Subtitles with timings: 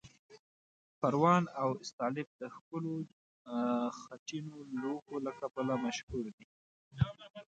[0.99, 2.95] پروان او استالف د ښکلو
[3.99, 6.45] خټینو لوښو له کبله مشهور دي.